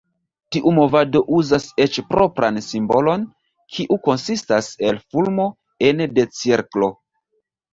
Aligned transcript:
Tiu 0.55 0.71
movado 0.77 1.19
uzas 1.39 1.67
eĉ 1.85 1.99
propran 2.13 2.57
simbolon, 2.69 3.27
kiu 3.75 3.99
konsistas 4.09 4.71
el 4.91 4.99
fulmo 5.05 5.47
ene 5.91 6.09
de 6.17 6.27
cirklo. 6.41 6.91